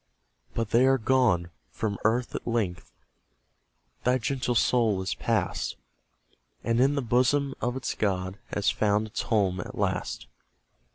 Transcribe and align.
But 0.55 0.71
they 0.71 0.87
are 0.87 0.97
gone; 0.97 1.51
from 1.69 1.99
earth 2.03 2.33
at 2.33 2.47
length 2.47 2.91
Thy 4.03 4.17
gentle 4.17 4.55
soul 4.55 4.99
is 5.03 5.13
pass'd, 5.13 5.75
And 6.63 6.79
in 6.81 6.95
the 6.95 7.03
bosom 7.03 7.53
of 7.61 7.75
its 7.75 7.93
God 7.93 8.39
Has 8.47 8.71
found 8.71 9.05
its 9.05 9.21
home 9.21 9.59
at 9.59 9.77
last. 9.77 10.25